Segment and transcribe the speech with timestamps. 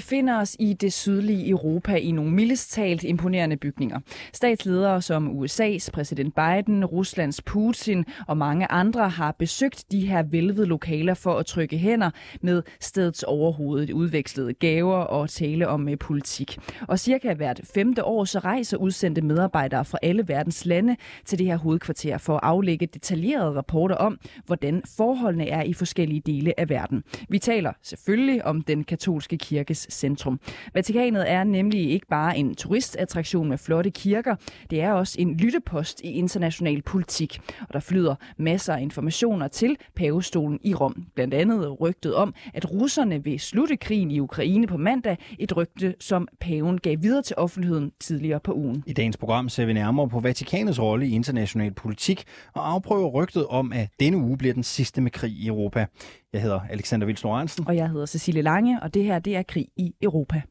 [0.00, 4.00] Befinder os i det sydlige Europa i nogle mildest talt imponerende bygninger.
[4.32, 10.66] Statsledere som USA's præsident Biden, Ruslands Putin og mange andre har besøgt de her vælvede
[10.66, 12.10] lokaler for at trykke hænder
[12.40, 16.58] med stedets overhovedet udvekslede gaver og tale om øh, politik.
[16.88, 21.46] Og cirka hvert femte år så rejser udsendte medarbejdere fra alle verdens lande til det
[21.46, 26.68] her hovedkvarter for at aflægge detaljerede rapporter om, hvordan forholdene er i forskellige dele af
[26.68, 27.02] verden.
[27.28, 30.40] Vi taler selvfølgelig om den katolske kirkes centrum.
[30.74, 34.36] Vatikanet er nemlig ikke bare en turistattraktion med flotte kirker,
[34.70, 37.40] det er også en lyttepost i international politik.
[37.60, 41.06] Og der flyder masser af informationer til pavestolen i Rom.
[41.14, 45.94] Blandt andet rygtet om, at russerne vil slutte krigen i Ukraine på mandag, et rygte,
[46.00, 48.84] som paven gav videre til offentligheden tidligere på ugen.
[48.86, 53.46] I dagens program ser vi nærmere på Vatikanets rolle i international politik og afprøver rygtet
[53.46, 55.86] om, at denne uge bliver den sidste med krig i Europa.
[56.32, 57.66] Jeg hedder Alexander Vils Lorentzen.
[57.68, 60.42] Og jeg hedder Cecilie Lange, og det her det er krig i Europa.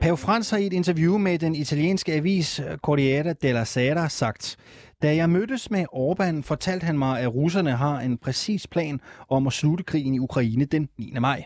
[0.00, 4.56] Pave Frans har i et interview med den italienske avis Corriere della Sera sagt,
[5.02, 9.46] da jeg mødtes med Orbán, fortalte han mig, at russerne har en præcis plan om
[9.46, 11.12] at slutte krigen i Ukraine den 9.
[11.20, 11.44] maj.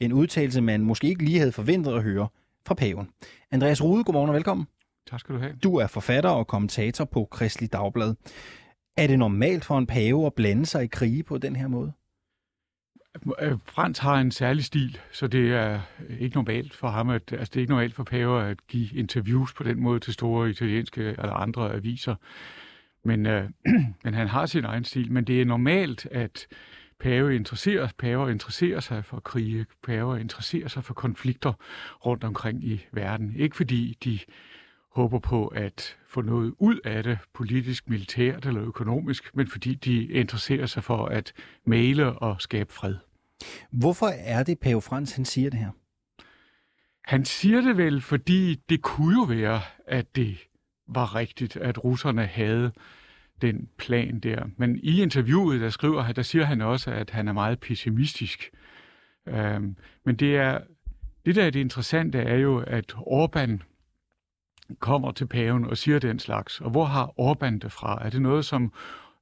[0.00, 2.28] En udtalelse, man måske ikke lige havde forventet at høre
[2.66, 3.08] fra paven.
[3.50, 4.66] Andreas Rude, godmorgen og velkommen.
[5.10, 5.52] Tak skal du have.
[5.62, 8.14] Du er forfatter og kommentator på Kristelig Dagblad.
[8.96, 11.92] Er det normalt for en pave at blande sig i krige på den her måde?
[13.40, 15.80] Øh, Frans har en særlig stil, så det er
[16.20, 19.54] ikke normalt for ham, at, altså det er ikke normalt for paver at give interviews
[19.54, 22.14] på den måde til store italienske eller andre aviser.
[23.04, 23.50] Men, øh,
[24.04, 26.46] men han har sin egen stil, men det er normalt, at
[27.00, 31.52] pave interesserer, paver interesserer sig for krige, paver interesserer sig for konflikter
[32.06, 33.36] rundt omkring i verden.
[33.36, 34.18] Ikke fordi de
[34.96, 40.04] håber på at få noget ud af det, politisk, militært eller økonomisk, men fordi de
[40.04, 41.32] interesserer sig for at
[41.66, 42.94] male og skabe fred.
[43.70, 45.70] Hvorfor er det, Pave Frans han siger det her?
[47.04, 50.38] Han siger det vel, fordi det kunne jo være, at det
[50.88, 52.72] var rigtigt, at russerne havde
[53.42, 54.44] den plan der.
[54.56, 58.50] Men i interviewet, der skriver han, der siger han også, at han er meget pessimistisk.
[59.28, 60.60] Øhm, men det er
[61.26, 63.75] det der er det interessante er jo, at Orbán
[64.78, 66.60] kommer til paven og siger den slags.
[66.60, 67.98] Og hvor har Orbán det fra?
[68.04, 68.72] Er det noget, som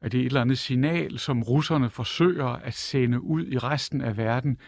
[0.03, 4.16] er det et eller andet signal, som russerne forsøger at sende ud i resten af
[4.16, 4.59] verden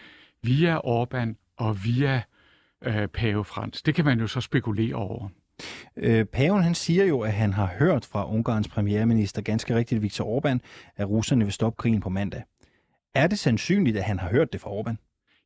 [0.43, 2.23] via Orbán og via
[2.85, 3.83] øh, pave Frans?
[3.83, 5.29] Det kan man jo så spekulere over.
[5.97, 10.41] Øh, paven han siger jo, at han har hørt fra Ungarns premierminister, ganske rigtigt Viktor
[10.41, 10.59] Orbán,
[10.97, 12.43] at russerne vil stoppe krigen på mandag.
[13.15, 14.97] Er det sandsynligt, at han har hørt det fra Orbán?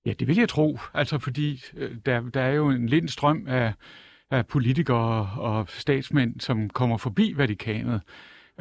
[0.07, 0.79] Ja, det vil jeg tro.
[0.95, 3.73] Altså fordi øh, der, der er jo en lind strøm af,
[4.31, 8.01] af politikere og statsmænd, som kommer forbi Vatikanet.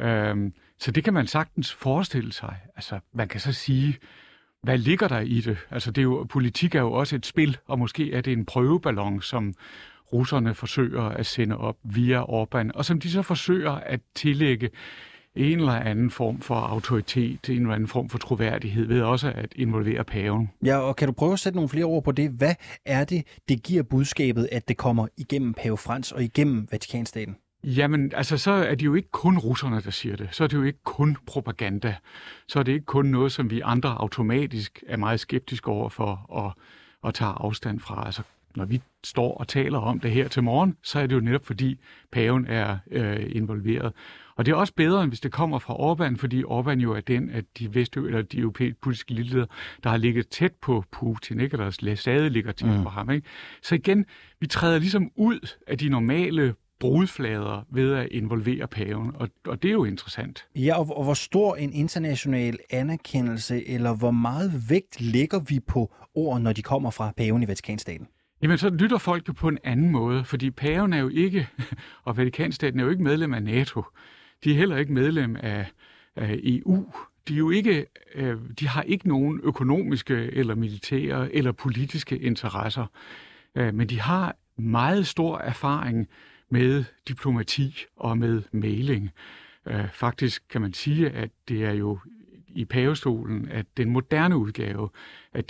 [0.00, 2.56] Øhm, så det kan man sagtens forestille sig.
[2.76, 3.98] Altså, man kan så sige,
[4.62, 5.58] hvad ligger der i det?
[5.70, 8.46] Altså, det er jo, politik er jo også et spil, og måske er det en
[8.46, 9.54] prøveballon, som
[10.12, 14.70] russerne forsøger at sende op via Orbán, og som de så forsøger at tillægge
[15.34, 19.52] en eller anden form for autoritet, en eller anden form for troværdighed ved også at
[19.56, 20.50] involvere paven.
[20.64, 22.30] Ja, og kan du prøve at sætte nogle flere ord på det?
[22.30, 22.54] Hvad
[22.84, 27.36] er det, det giver budskabet, at det kommer igennem pave Frans og igennem Vatikanstaten?
[27.64, 30.28] Jamen, altså, så er det jo ikke kun russerne, der siger det.
[30.32, 31.94] Så er det jo ikke kun propaganda.
[32.48, 36.26] Så er det ikke kun noget, som vi andre automatisk er meget skeptiske over for
[36.28, 36.52] og,
[37.02, 38.06] og tager afstand fra.
[38.06, 38.22] Altså,
[38.56, 41.46] når vi står og taler om det her til morgen, så er det jo netop
[41.46, 41.78] fordi
[42.12, 43.92] paven er øh, involveret.
[44.40, 47.00] Og det er også bedre, end hvis det kommer fra Orbán, fordi Orbán jo er
[47.00, 49.46] den af de vest eller de europæiske politiske ledere,
[49.84, 51.54] der har ligget tæt på Putin, ikke?
[51.54, 52.82] eller stadig ligger tæt mm.
[52.82, 53.10] på ham.
[53.10, 53.26] Ikke?
[53.62, 54.06] Så igen,
[54.40, 59.68] vi træder ligesom ud af de normale brudflader ved at involvere paven, og, og det
[59.68, 60.46] er jo interessant.
[60.56, 65.94] Ja, og, og hvor stor en international anerkendelse, eller hvor meget vægt lægger vi på
[66.14, 68.06] ord, når de kommer fra paven i Vatikanstaten?
[68.42, 71.48] Jamen, så lytter folk jo på en anden måde, fordi paven er jo ikke,
[72.04, 73.82] og Vatikanstaten er jo ikke medlem af NATO.
[74.44, 75.66] De er heller ikke medlem af,
[76.16, 76.92] af EU.
[77.28, 82.86] De, er jo ikke, øh, de har ikke nogen økonomiske eller militære eller politiske interesser,
[83.54, 86.08] øh, men de har meget stor erfaring
[86.48, 89.10] med diplomati og med mailing.
[89.66, 91.98] Øh, faktisk kan man sige, at det er jo
[92.48, 94.88] i pavestolen, at den moderne udgave
[95.34, 95.44] af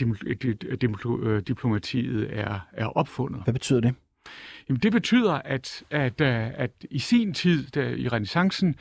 [1.47, 3.43] diplomatiet er, er opfundet.
[3.45, 3.95] Hvad betyder det?
[4.69, 8.75] Jamen, det betyder, at, at, øh, at i sin tid, der, i renaissancen,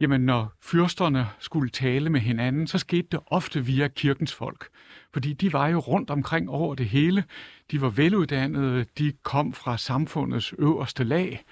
[0.00, 4.68] jamen, når fyrsterne skulle tale med hinanden, så skete det ofte via kirkens folk.
[5.12, 7.24] Fordi de var jo rundt omkring over det hele.
[7.70, 11.44] De var veluddannede, de kom fra samfundets øverste lag.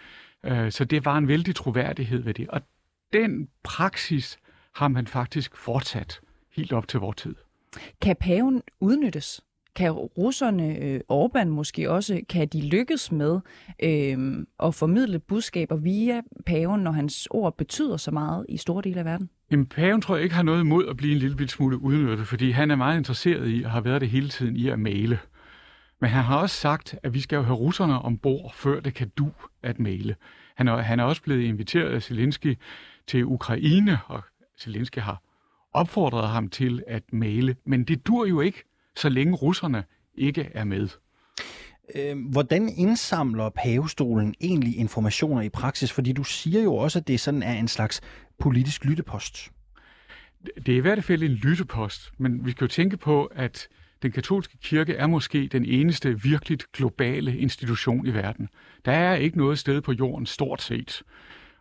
[0.44, 2.48] Øh, så det var en vældig troværdighed ved det.
[2.48, 2.60] Og
[3.12, 4.38] den praksis
[4.74, 6.20] har man faktisk fortsat
[6.56, 7.34] helt op til vores tid.
[8.00, 9.40] Kan paven udnyttes?
[9.78, 13.40] Kan russerne, øh, Orbán måske også, kan de lykkes med
[13.82, 18.98] øh, at formidle budskaber via paven, når hans ord betyder så meget i store dele
[18.98, 19.30] af verden?
[19.50, 22.50] Jamen, paven tror jeg ikke har noget imod at blive en lille smule udnyttet, fordi
[22.50, 25.18] han er meget interesseret i, og har været det hele tiden, i at male.
[26.00, 29.08] Men han har også sagt, at vi skal jo have russerne ombord, før det kan
[29.18, 29.30] du
[29.62, 30.16] at male.
[30.56, 32.58] Han er, han er også blevet inviteret af Zelensky
[33.06, 34.22] til Ukraine, og
[34.60, 35.22] Zelensky har
[35.72, 37.56] opfordret ham til at male.
[37.66, 38.64] Men det dur jo ikke,
[38.98, 39.84] så længe russerne
[40.14, 40.88] ikke er med.
[41.94, 45.92] Øhm, hvordan indsamler pavestolen egentlig informationer i praksis?
[45.92, 48.00] Fordi du siger jo også, at det sådan er en slags
[48.38, 49.50] politisk lyttepost.
[50.66, 53.68] Det er i hvert fald en lyttepost, men vi skal jo tænke på, at
[54.02, 58.48] den katolske kirke er måske den eneste virkelig globale institution i verden.
[58.84, 61.02] Der er ikke noget sted på jorden stort set,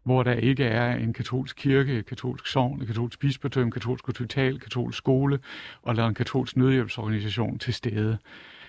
[0.08, 4.60] hvor der ikke er en katolsk kirke, et katolsk sogn, et katolsk bispedøm, katolsk hospital,
[4.60, 5.40] katolsk skole
[5.82, 8.18] og en katolsk nødhjælpsorganisation til stede.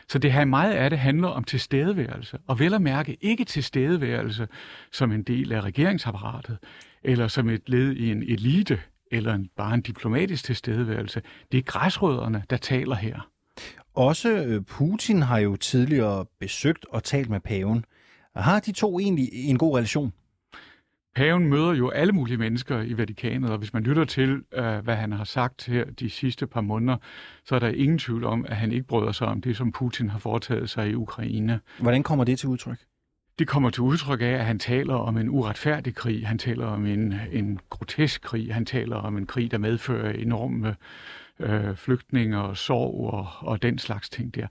[0.08, 4.48] Så det her meget af det handler om tilstedeværelse, og vel at mærke ikke tilstedeværelse
[4.92, 6.58] som en del af regeringsapparatet,
[7.02, 8.80] eller som et led i en elite,
[9.12, 11.22] eller en, bare en diplomatisk tilstedeværelse.
[11.52, 13.28] Det er græsrødderne, der taler her.
[13.94, 17.84] Også øh, Putin har jo tidligere besøgt og talt med paven.
[18.36, 20.12] Har de to egentlig en god relation?
[21.18, 24.96] Paven møder jo alle mulige mennesker i Vatikanet, og hvis man lytter til, øh, hvad
[24.96, 26.96] han har sagt her de sidste par måneder,
[27.44, 30.08] så er der ingen tvivl om, at han ikke bryder sig om det, som Putin
[30.08, 31.60] har foretaget sig i Ukraine.
[31.80, 32.78] Hvordan kommer det til udtryk?
[33.38, 36.86] Det kommer til udtryk af, at han taler om en uretfærdig krig, han taler om
[36.86, 40.76] en, en grotesk krig, han taler om en krig, der medfører enorme
[41.40, 44.46] øh, flygtninge og sorg og, og den slags ting der.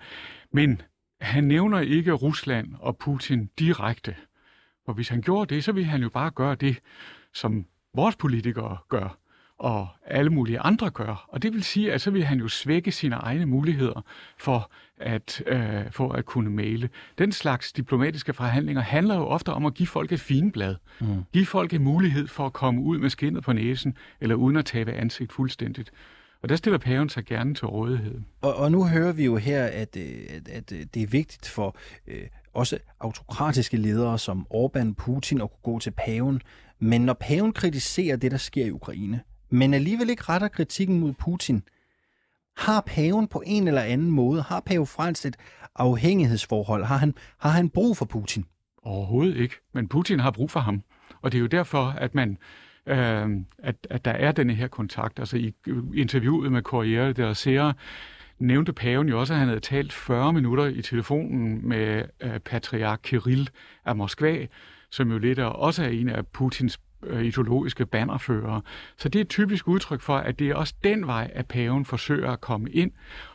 [0.51, 0.81] Men
[1.21, 4.15] han nævner ikke Rusland og Putin direkte.
[4.87, 6.79] Og hvis han gjorde det, så ville han jo bare gøre det,
[7.33, 9.17] som vores politikere gør,
[9.57, 11.25] og alle mulige andre gør.
[11.27, 14.01] Og det vil sige, at så vil han jo svække sine egne muligheder
[14.37, 16.89] for at, øh, for at kunne male.
[17.17, 20.75] Den slags diplomatiske forhandlinger handler jo ofte om at give folk et finblad.
[20.99, 21.23] Mm.
[21.33, 24.65] Give folk en mulighed for at komme ud med skinnet på næsen, eller uden at
[24.65, 25.91] tabe ansigt fuldstændigt.
[26.41, 28.21] Og der stiller paven sig gerne til rådighed.
[28.41, 31.47] Og, og nu hører vi jo her, at, øh, at, at øh, det er vigtigt
[31.47, 32.23] for øh,
[32.57, 36.41] også autokratiske ledere som Orbán, Putin og kunne gå til paven.
[36.79, 41.13] Men når paven kritiserer det, der sker i Ukraine, men alligevel ikke retter kritikken mod
[41.13, 41.63] Putin,
[42.57, 45.35] har paven på en eller anden måde, har pave Frans et
[45.75, 46.83] afhængighedsforhold?
[46.83, 48.45] Har han, har han brug for Putin?
[48.83, 50.83] Overhovedet ikke, men Putin har brug for ham.
[51.21, 52.37] Og det er jo derfor, at man
[52.85, 55.19] øh, at, at der er denne her kontakt.
[55.19, 55.53] Altså i
[55.95, 57.73] interviewet med Corriere der Sera,
[58.39, 62.99] nævnte paven jo også, at han havde talt 40 minutter i telefonen med øh, patriark
[63.03, 63.49] Kirill
[63.85, 64.45] af Moskva,
[64.91, 68.61] som jo lidt også er en af Putins øh, ideologiske bannerfører.
[68.97, 71.85] Så det er et typisk udtryk for, at det er også den vej, at paven
[71.85, 72.91] forsøger at komme ind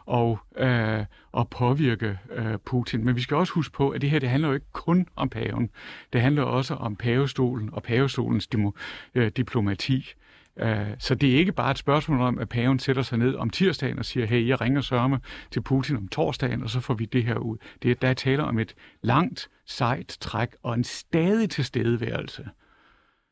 [0.06, 3.04] og, øh, og påvirke øh, Putin.
[3.04, 5.28] Men vi skal også huske på, at det her det handler jo ikke kun om
[5.28, 5.70] paven.
[6.12, 8.70] Det handler også om pavestolen og pavestolens dimo,
[9.14, 10.14] øh, diplomati.
[10.58, 13.50] Øh, så det er ikke bare et spørgsmål om, at paven sætter sig ned om
[13.50, 17.04] tirsdagen og siger, hey, jeg ringer sørme til Putin om torsdagen, og så får vi
[17.04, 17.56] det her ud.
[17.82, 22.44] Det er, der taler om et langt, sejt træk og en stadig tilstedeværelse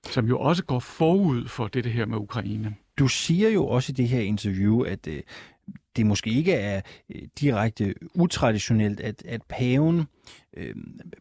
[0.06, 2.74] som jo også går forud for det, det her med Ukraine.
[2.98, 5.22] Du siger jo også i det her interview, at øh,
[5.96, 6.80] det måske ikke er
[7.14, 10.06] øh, direkte utraditionelt, at, at paven
[10.56, 10.74] øh,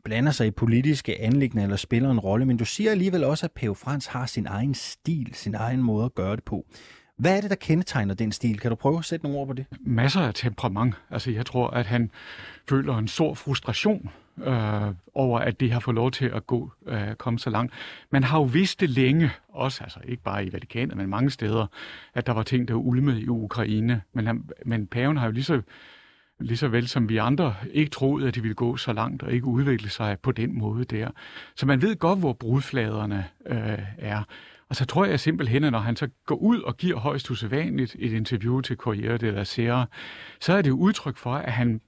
[0.03, 3.51] blander sig i politiske anlæggende eller spiller en rolle, men du siger alligevel også, at
[3.51, 6.65] pave Frans har sin egen stil, sin egen måde at gøre det på.
[7.17, 8.59] Hvad er det, der kendetegner den stil?
[8.59, 9.65] Kan du prøve at sætte nogle ord på det?
[9.81, 10.95] Masser af temperament.
[11.09, 12.11] Altså, jeg tror, at han
[12.69, 14.09] føler en stor frustration
[14.43, 17.73] øh, over, at det har fået lov til at gå øh, komme så langt.
[18.11, 21.67] Man har jo vidst det længe, også altså ikke bare i Vatikanet, men mange steder,
[22.13, 24.01] at der var ting, der ulmede i Ukraine.
[24.13, 25.61] Men, han, men paven har jo lige så,
[26.39, 29.31] lige så vel som vi andre ikke troet, at de ville gå så langt og
[29.31, 31.09] ikke udvikle sig på den måde der.
[31.55, 34.23] Så man ved godt, hvor brudfladerne øh, er.
[34.69, 37.95] Og så tror jeg simpelthen, at når han så går ud og giver højst usædvanligt
[37.99, 39.85] et interview til Corriere della Sera,
[40.39, 41.81] så er det udtryk for, at han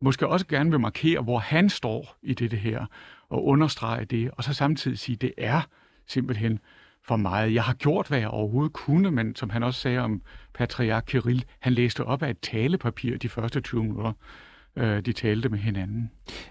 [0.00, 2.86] måske også gerne vil markere, hvor han står i det her,
[3.28, 5.60] og understrege det, og så samtidig sige, at det er
[6.06, 6.58] simpelthen
[7.02, 7.54] for meget.
[7.54, 10.22] Jeg har gjort, hvad jeg overhovedet kunne, men som han også sagde om
[10.54, 14.12] patriark Kirill, han læste op af et talepapir de første 20 minutter.
[14.76, 16.10] øh, de talte med hinanden.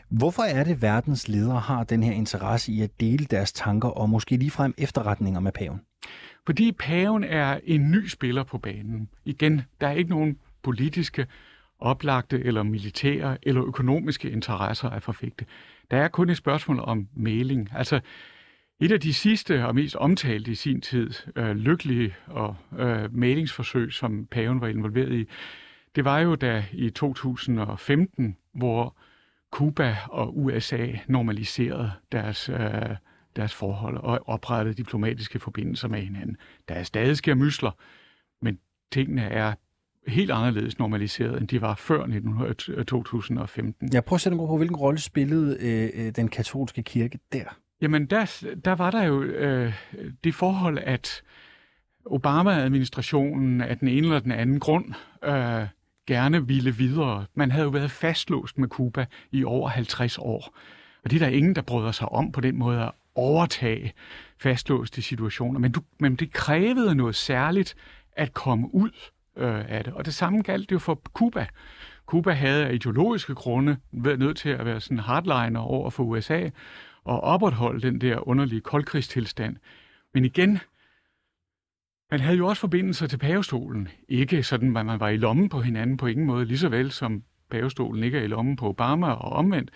[0.10, 4.10] Hvorfor er det, verdens ledere har den her interesse i at dele deres tanker og
[4.10, 5.82] måske ligefrem efterretninger med paven?
[6.46, 9.10] Fordi paven er en ny spiller på banen.
[9.26, 11.28] Igen, der er ikke nogen politiske,
[11.84, 15.46] oplagte eller militære eller økonomiske interesser at forfægte.
[15.92, 17.70] Der er kun et spørgsmål om mailing.
[17.76, 18.00] Altså,
[18.80, 23.94] et af de sidste og mest omtalte i sin tid øh, lykkelige og øh, mailingsforsøg,
[23.94, 25.30] som paven var involveret i,
[25.96, 28.96] det var jo da i 2015, hvor
[29.52, 32.96] Cuba og USA normaliserede deres, øh,
[33.36, 36.38] deres forhold og oprettede diplomatiske forbindelser med hinanden.
[36.70, 37.72] Der er stadig sker mysler,
[38.42, 38.60] men
[38.92, 39.54] tingene er
[40.08, 42.06] helt anderledes normaliseret, end de var før
[42.88, 43.90] 2015.
[43.94, 47.58] Jeg prøver at sætte på, hvilken rolle spillede øh, den katolske kirke der?
[47.82, 49.74] Jamen, der, der var der jo øh,
[50.24, 51.22] det forhold, at
[52.06, 54.86] Obama-administrationen af den ene eller den anden grund
[55.24, 55.68] øh,
[56.08, 57.26] gerne ville videre.
[57.36, 60.58] Man havde jo været fastlåst med Cuba i over 50 år.
[61.04, 63.94] Og det er der ingen, der bryder sig om på den måde at overtage
[64.40, 65.60] fastlåste situationer.
[65.60, 67.76] Men, du, men det krævede noget særligt
[68.16, 68.92] at komme ud
[69.38, 69.94] øh, af det.
[69.94, 71.48] Og det samme galt jo for Cuba.
[72.06, 76.50] Cuba havde af ideologiske grunde været nødt til at være sådan hardliner over for USA
[77.04, 79.56] og opretholde den der underlige koldkrigstilstand.
[80.14, 80.60] Men igen,
[82.12, 83.88] man havde jo også forbindelser til pavestolen.
[84.10, 86.92] Ikke sådan, at man var i lommen på hinanden på ingen måde, lige så vel
[86.92, 89.72] som pavestolen ikke er i lommen på Obama og omvendt.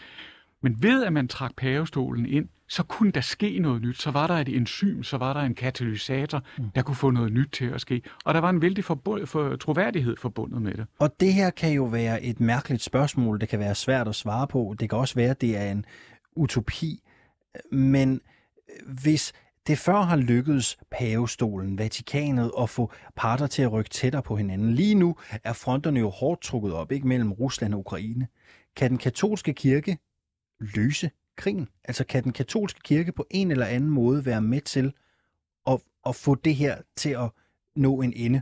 [0.61, 4.01] Men ved at man trak pavestolen ind, så kunne der ske noget nyt.
[4.01, 6.69] Så var der et enzym, så var der en katalysator, mm.
[6.75, 8.01] der kunne få noget nyt til at ske.
[8.25, 10.85] Og der var en vældig forbund, for troværdighed forbundet med det.
[10.99, 13.41] Og det her kan jo være et mærkeligt spørgsmål.
[13.41, 14.75] Det kan være svært at svare på.
[14.79, 15.85] Det kan også være, at det er en
[16.35, 17.03] utopi.
[17.71, 18.21] Men
[18.85, 19.33] hvis
[19.67, 24.73] det før har lykkedes pavestolen, Vatikanet, at få parter til at rykke tættere på hinanden.
[24.73, 28.27] Lige nu er fronterne jo hårdt trukket op, ikke mellem Rusland og Ukraine.
[28.75, 29.97] Kan den katolske kirke
[30.59, 31.69] løse krigen?
[31.83, 34.93] Altså kan den katolske kirke på en eller anden måde være med til
[35.67, 37.29] at, at få det her til at
[37.75, 38.41] nå en ende,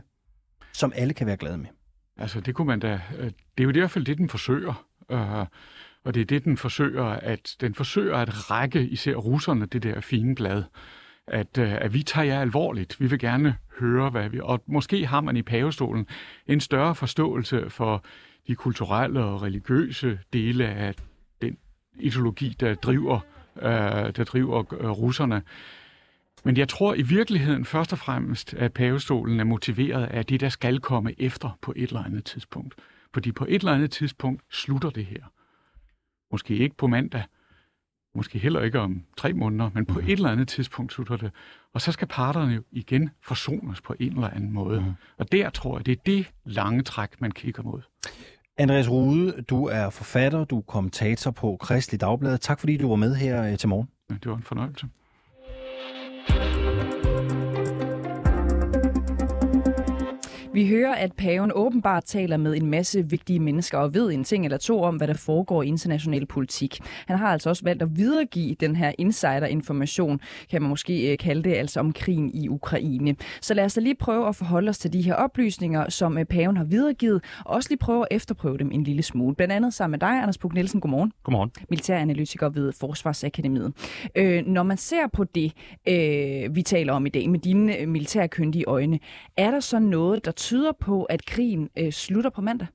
[0.72, 1.68] som alle kan være glade med?
[2.16, 4.86] Altså det kunne man da, øh, det er jo i hvert fald det, den forsøger.
[5.10, 5.46] Øh,
[6.04, 10.00] og det er det, den forsøger, at den forsøger at række især russerne det der
[10.00, 10.62] fine blad
[11.26, 13.00] at, øh, at vi tager jer alvorligt.
[13.00, 14.40] Vi vil gerne høre, hvad vi...
[14.42, 16.06] Og måske har man i pavestolen
[16.46, 18.04] en større forståelse for
[18.48, 20.94] de kulturelle og religiøse dele af
[22.00, 23.20] ideologi, der driver,
[23.56, 25.42] øh, der driver øh, russerne.
[26.44, 30.48] Men jeg tror i virkeligheden først og fremmest, at pavestolen er motiveret af det, der
[30.48, 32.74] skal komme efter på et eller andet tidspunkt.
[33.14, 35.22] Fordi på et eller andet tidspunkt slutter det her.
[36.32, 37.22] Måske ikke på mandag,
[38.14, 40.06] måske heller ikke om tre måneder, men på mm.
[40.06, 41.30] et eller andet tidspunkt slutter det.
[41.72, 44.80] Og så skal parterne jo igen forsones på en eller anden måde.
[44.80, 44.92] Mm.
[45.18, 47.82] Og der tror jeg, det er det lange træk, man kigger mod.
[48.58, 52.38] Andreas Rude, du er forfatter, du er kommentator på Kristelig Dagblad.
[52.38, 53.88] Tak fordi du var med her øh, til morgen.
[54.08, 54.86] Det var en fornøjelse.
[60.56, 64.44] Vi hører, at paven åbenbart taler med en masse vigtige mennesker og ved en ting
[64.44, 66.80] eller to om, hvad der foregår i international politik.
[67.06, 70.20] Han har altså også valgt at videregive den her insider-information,
[70.50, 73.16] kan man måske øh, kalde det, altså om krigen i Ukraine.
[73.40, 76.24] Så lad os da lige prøve at forholde os til de her oplysninger, som øh,
[76.24, 79.34] paven har videregivet, og også lige prøve at efterprøve dem en lille smule.
[79.34, 80.80] Blandt andet sammen med dig, Anders Puk Nielsen.
[80.80, 81.12] Godmorgen.
[81.22, 81.50] Godmorgen.
[81.70, 83.72] Militæranalytiker ved Forsvarsakademiet.
[84.14, 85.52] Øh, når man ser på det,
[85.88, 88.98] øh, vi taler om i dag, med dine øh, militærkyndige øjne,
[89.36, 92.68] er der så noget, der tyder på, at krigen øh, slutter på mandag?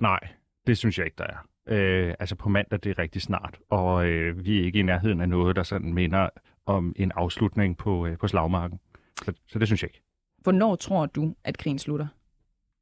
[0.00, 0.18] Nej,
[0.66, 1.46] det synes jeg ikke, der er.
[1.68, 5.20] Øh, altså på mandag, det er rigtig snart, og øh, vi er ikke i nærheden
[5.20, 6.28] af noget, der sådan minder
[6.66, 8.80] om en afslutning på, øh, på slagmarken.
[9.24, 10.02] Så, så det synes jeg ikke.
[10.38, 12.06] Hvornår tror du, at krigen slutter?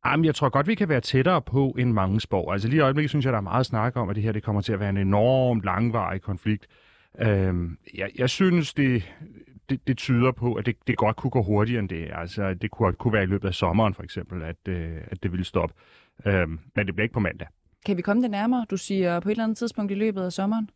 [0.06, 2.52] Jamen, jeg tror godt, vi kan være tættere på end mange spår.
[2.52, 4.42] Altså lige i øjeblikket synes jeg, der er meget snak om, at det her det
[4.42, 6.66] kommer til at være en enormt langvarig konflikt.
[7.18, 9.14] Øhm, jeg, jeg synes, det,
[9.70, 12.10] det, det tyder på, at det, det godt kunne gå hurtigere end det.
[12.14, 15.32] Altså, det kunne, kunne være i løbet af sommeren, for eksempel, at, øh, at det
[15.32, 15.74] ville stoppe.
[16.26, 17.48] Øhm, men det bliver ikke på mandag.
[17.86, 18.66] Kan vi komme det nærmere?
[18.70, 20.70] Du siger på et eller andet tidspunkt i løbet af sommeren?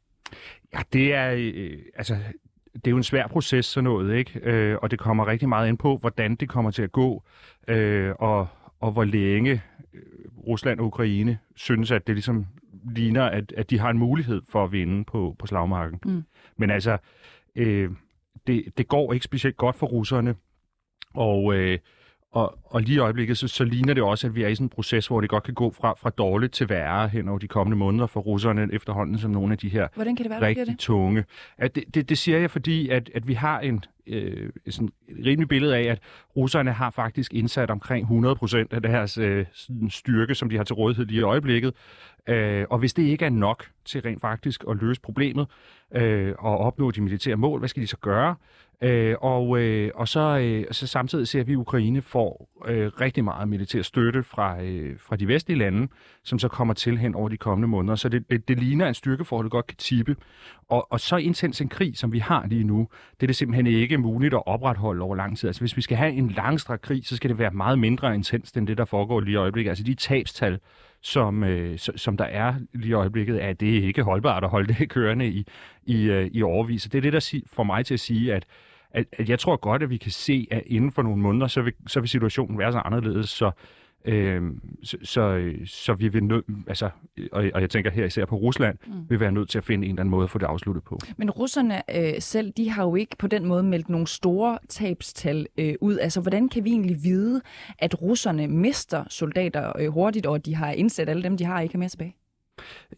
[0.74, 2.16] Ja, det er, øh, altså,
[2.74, 4.40] det er jo en svær proces, sådan noget, ikke?
[4.42, 7.22] Øh, og det kommer rigtig meget ind på, hvordan det kommer til at gå,
[7.68, 8.48] øh, og,
[8.80, 9.62] og hvor længe
[9.94, 10.00] øh,
[10.46, 12.46] Rusland og Ukraine synes, at det ligesom
[12.90, 16.00] ligner, at, at de har en mulighed for at vinde på, på slagmarken.
[16.04, 16.24] Mm.
[16.56, 16.98] Men altså,
[17.56, 17.90] øh,
[18.46, 20.34] det, det går ikke specielt godt for russerne,
[21.14, 21.78] og, øh,
[22.32, 24.64] og, og lige i øjeblikket, så, så ligner det også, at vi er i sådan
[24.64, 27.48] en proces, hvor det godt kan gå fra, fra dårligt til værre hen over de
[27.48, 30.66] kommende måneder for russerne efterhånden som nogle af de her Hvordan kan det være, rigtig
[30.66, 30.78] det?
[30.78, 31.24] tunge.
[31.58, 35.26] At det, det, det siger jeg, fordi at, at vi har en, øh, sådan et
[35.26, 35.98] rimelig billede af, at
[36.36, 39.46] russerne har faktisk indsat omkring 100% af deres øh,
[39.90, 41.74] styrke, som de har til rådighed lige i øjeblikket.
[42.28, 45.46] Øh, og hvis det ikke er nok til rent faktisk at løse problemet
[45.94, 48.36] øh, og opnå de militære mål, hvad skal de så gøre?
[48.82, 53.24] Øh, og, øh, og så, øh, så samtidig ser vi, at Ukraine får øh, rigtig
[53.24, 55.88] meget militær støtte fra, øh, fra de vestlige lande,
[56.22, 57.94] som så kommer til hen over de kommende måneder.
[57.94, 60.16] Så det, det, det ligner en styrkeforhold, der godt kan tippe.
[60.68, 62.88] Og, og så intens en krig, som vi har lige nu,
[63.20, 65.48] det er det simpelthen ikke muligt at opretholde over lang tid.
[65.48, 68.52] Altså hvis vi skal have en langstrakt krig, så skal det være meget mindre intens
[68.52, 69.70] end det, der foregår lige i øjeblikket.
[69.70, 70.58] Altså de tabstal,
[71.00, 74.88] som, øh, som der er lige i øjeblikket, er det ikke holdbart at holde det
[74.88, 75.46] kørende i,
[75.84, 76.82] i, øh, i overvis.
[76.82, 78.44] Så det er det, der får mig til at sige, at,
[78.90, 81.62] at, at jeg tror godt, at vi kan se, at inden for nogle måneder, så
[81.62, 83.50] vil, så vil situationen være så anderledes, så
[84.04, 84.42] Øh,
[84.82, 86.90] så, så, så vi vil nød, altså,
[87.32, 89.10] og, og jeg tænker her især på Rusland, mm.
[89.10, 90.98] vil være nødt til at finde en eller anden måde at få det afsluttet på.
[91.16, 95.46] Men russerne øh, selv, de har jo ikke på den måde meldt nogle store tabstal
[95.58, 95.98] øh, ud.
[95.98, 97.40] Altså, hvordan kan vi egentlig vide,
[97.78, 101.78] at russerne mister soldater øh, hurtigt, og de har indsat alle dem, de har, ikke
[101.78, 102.16] mere tilbage?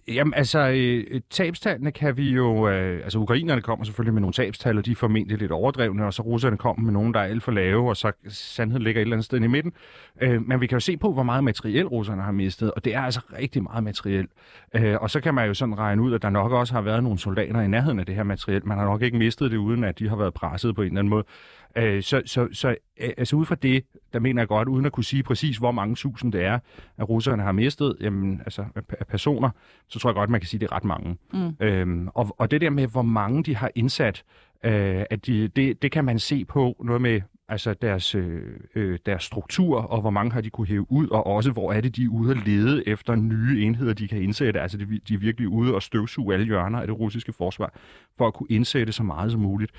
[0.08, 2.68] Jamen altså, øh, tabstallene kan vi jo...
[2.68, 6.14] Øh, altså, ukrainerne kommer selvfølgelig med nogle tabstal, og de er formentlig lidt overdrevne, og
[6.14, 9.02] så russerne kommer med nogle, der er alt for lave, og så sandheden ligger et
[9.02, 9.72] eller andet sted i midten.
[10.20, 12.94] Øh, men vi kan jo se på, hvor meget materiel russerne har mistet, og det
[12.94, 14.26] er altså rigtig meget materiel.
[14.74, 17.02] Øh, og så kan man jo sådan regne ud, at der nok også har været
[17.02, 18.66] nogle soldater i nærheden af det her materiel.
[18.66, 20.98] Man har nok ikke mistet det, uden at de har været presset på en eller
[20.98, 21.24] anden måde.
[21.76, 22.68] Øh, så, så, så
[23.00, 25.72] øh, altså ud fra det, der mener jeg godt, uden at kunne sige præcis, hvor
[25.72, 26.58] mange tusind det er,
[26.98, 29.50] at russerne har mistet jamen, altså, af personer,
[29.88, 31.16] så tror jeg godt, man kan sige, at det er ret mange.
[31.32, 31.56] Mm.
[31.60, 34.24] Øhm, og, og det der med, hvor mange de har indsat,
[34.64, 38.42] øh, at de, det, det kan man se på noget med altså deres, øh,
[38.74, 41.80] øh, deres struktur, og hvor mange har de kunne hæve ud, og også hvor er
[41.80, 44.60] det, de er ude at lede efter nye enheder, de kan indsætte.
[44.60, 47.74] Altså de, de er virkelig ude og støvsuge alle hjørner af det russiske forsvar,
[48.18, 49.72] for at kunne indsætte så meget som muligt.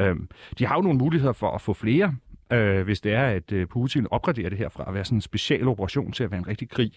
[0.00, 0.28] Øhm,
[0.58, 2.16] de har jo nogle muligheder for at få flere,
[2.52, 5.22] øh, hvis det er, at øh, Putin opgraderer det her fra at være sådan en
[5.22, 6.92] special operation til at være en rigtig krig.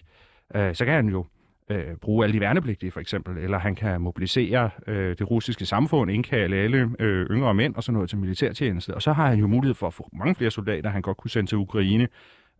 [0.54, 1.26] Øh, så kan han jo
[1.70, 6.10] øh, bruge alle de værnepligtige for eksempel, eller han kan mobilisere øh, det russiske samfund,
[6.10, 8.94] indkalde alle øh, yngre mænd og sådan noget til militærtjeneste.
[8.94, 11.30] Og så har han jo mulighed for at få mange flere soldater, han godt kunne
[11.30, 12.08] sende til Ukraine.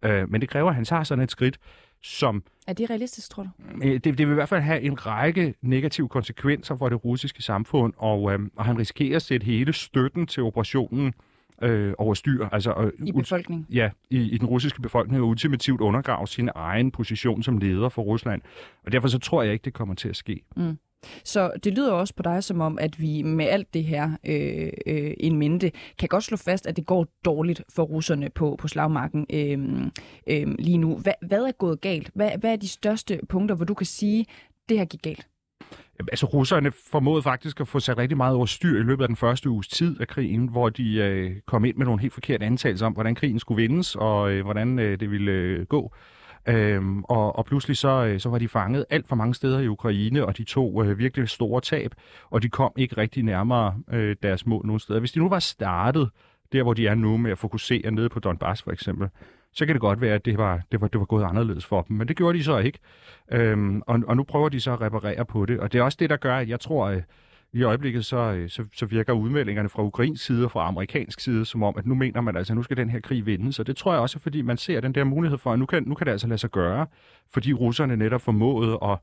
[0.03, 1.59] Øh, men det kræver, at han tager sådan et skridt,
[2.05, 2.43] som...
[2.67, 3.49] Er det realistisk, tror du?
[3.83, 7.43] Øh, det, det vil i hvert fald have en række negative konsekvenser for det russiske
[7.43, 11.15] samfund, og, øh, og han risikerer at sætte hele støtten til operationen
[11.63, 12.49] øh, over styr.
[12.53, 13.67] Altså, øh, I befolkningen?
[13.71, 18.03] Ja, i, i den russiske befolkning, og ultimativt undergrave sin egen position som leder for
[18.03, 18.43] Rusland.
[18.85, 20.41] Og derfor så tror jeg ikke, det kommer til at ske.
[20.57, 20.79] Mm.
[21.25, 24.73] Så det lyder også på dig som om, at vi med alt det her øh,
[24.87, 28.69] øh, en mente, kan godt slå fast, at det går dårligt for russerne på, på
[28.69, 29.91] slagmarken øh,
[30.27, 30.97] øh, lige nu.
[30.97, 32.11] Hvad, hvad er gået galt?
[32.15, 34.27] Hvad, hvad er de største punkter, hvor du kan sige,
[34.69, 35.27] det her gik galt?
[35.99, 39.17] Altså, russerne formåede faktisk at få sat rigtig meget over styr i løbet af den
[39.17, 42.87] første uges tid af krigen, hvor de øh, kom ind med nogle helt forkerte antagelser
[42.87, 45.95] om, hvordan krigen skulle vindes, og øh, hvordan øh, det ville øh, gå.
[46.49, 49.69] Øhm, og, og pludselig så, øh, så var de fanget alt for mange steder i
[49.69, 51.95] Ukraine, og de tog øh, virkelig store tab,
[52.31, 55.01] og de kom ikke rigtig nærmere øh, deres mål nogen steder.
[55.01, 56.11] Hvis de nu var startet
[56.53, 59.09] der, hvor de er nu med at fokusere nede på Donbass for eksempel,
[59.53, 61.83] så kan det godt være, at det var, det var, det var gået anderledes for
[61.83, 61.97] dem.
[61.97, 62.79] Men det gjorde de så ikke.
[63.33, 65.61] Øhm, og, og nu prøver de så at reparere på det.
[65.61, 67.05] Og det er også det, der gør, at jeg tror, at
[67.55, 71.45] i øjeblikket så, øh, så, så virker udmeldingerne fra ukrainsk side og fra amerikansk side
[71.45, 73.57] som om, at nu mener man altså, at nu skal den her krig vindes.
[73.57, 75.83] Så det tror jeg også, fordi man ser den der mulighed for, at nu kan,
[75.87, 76.87] nu kan det altså lade sig gøre,
[77.33, 78.99] fordi russerne netop formåede at,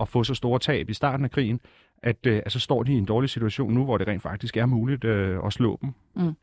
[0.00, 1.60] at få så store tab i starten af krigen,
[2.04, 4.66] at øh, altså står de i en dårlig situation nu, hvor det rent faktisk er
[4.66, 5.90] muligt øh, at slå dem.
[6.16, 6.36] Mm.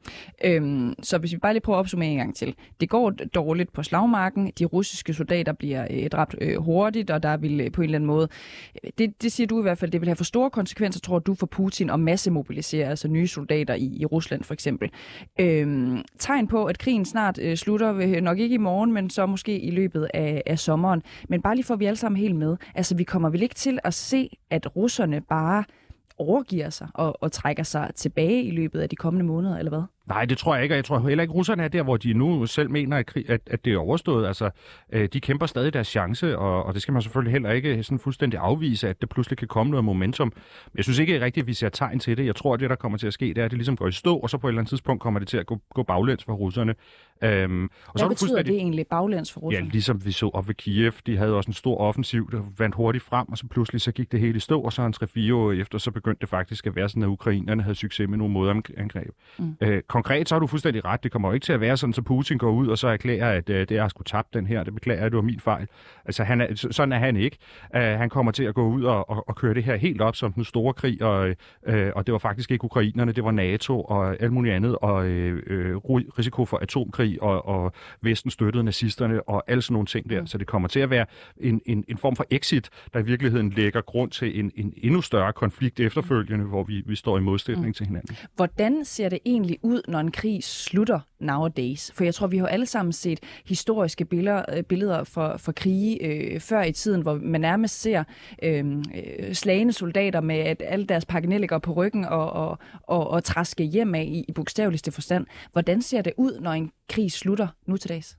[0.45, 2.56] Øhm, så hvis vi bare lige prøver at opsummere en gang til.
[2.80, 4.52] Det går dårligt på slagmarken.
[4.60, 7.97] De russiske soldater bliver øh, dræbt øh, hurtigt, og der vil øh, på en eller
[7.97, 8.28] anden måde...
[8.84, 11.19] Øh, det, det siger du i hvert fald, det vil have for store konsekvenser, tror
[11.19, 14.89] du, for Putin at massemobilisere altså nye soldater i, i Rusland for eksempel.
[15.39, 19.26] Øhm, tegn på, at krigen snart øh, slutter, øh, nok ikke i morgen, men så
[19.26, 21.02] måske i løbet af, af sommeren.
[21.30, 22.58] Men bare lige for, at vi alle sammen helt med.
[22.76, 25.51] Altså, vi kommer vel ikke til at se, at russerne bare
[26.18, 29.84] overgiver sig og, og trækker sig tilbage i løbet af de kommende måneder, eller hvad?
[30.08, 32.14] Nej, det tror jeg ikke, og jeg tror heller ikke, russerne er der, hvor de
[32.14, 34.28] nu selv mener, at, krig, at, at det er overstået.
[34.28, 34.50] Altså,
[34.92, 38.00] øh, de kæmper stadig deres chance, og, og det skal man selvfølgelig heller ikke sådan
[38.00, 40.34] fuldstændig afvise, at det pludselig kan komme noget momentum.
[40.66, 42.26] Men jeg synes ikke rigtigt, at vi ser tegn til det.
[42.26, 43.88] Jeg tror, at det, der kommer til at ske, det er, at det ligesom går
[43.88, 45.84] i stå, og så på et eller andet tidspunkt kommer det til at gå, gå
[45.84, 46.76] baglæns for russerne.
[47.23, 49.65] Øhm, og Hvad så betyder det egentlig, baglæns for russerne?
[49.65, 50.93] Ja, ligesom vi så op ved Kiev.
[51.05, 54.12] De havde også en stor offensiv, der vandt hurtigt frem, og så pludselig så gik
[54.12, 56.75] det hele i stå, og så en 3-4 år efter, så begyndte det faktisk at
[56.75, 59.10] være sådan, at ukrainerne havde succes med nogle modangreb.
[59.39, 59.55] Mm.
[59.62, 61.03] Øh, konkret så har du fuldstændig ret.
[61.03, 63.38] Det kommer jo ikke til at være sådan, så Putin går ud og så erklærer,
[63.38, 64.63] at øh, det er at skulle tabt den her.
[64.63, 65.67] Det beklager jeg, det var min fejl.
[66.05, 67.38] Altså, han er, sådan er han ikke.
[67.75, 70.15] Uh, han kommer til at gå ud og, og, og køre det her helt op
[70.15, 71.36] som den store krig, og,
[71.67, 75.05] øh, og det var faktisk ikke ukrainerne, det var NATO og alt muligt andet, og
[75.05, 75.75] øh, øh
[76.19, 80.26] risiko for atomkrig, og, og Vesten støttede nazisterne, og alle sådan nogle ting der.
[80.26, 81.06] Så det kommer til at være
[81.38, 85.02] en, en, en form for exit, der i virkeligheden lægger grund til en, en endnu
[85.02, 87.74] større konflikt efterfølgende, hvor vi, vi står i modsætning mm.
[87.74, 88.17] til hinanden.
[88.36, 91.91] Hvordan ser det egentlig ud, når en krig slutter nowadays?
[91.95, 96.06] For jeg tror, vi har alle sammen set historiske billeder, øh, billeder for, for krige
[96.06, 98.04] øh, før i tiden, hvor man nærmest ser
[98.43, 103.24] øhm, øh, slagende soldater med at alle deres pakkenelliger på ryggen og, og, og, og
[103.24, 105.26] træske hjem af i, i bogstaveligste forstand.
[105.52, 108.18] Hvordan ser det ud, når en krig slutter nu til dags?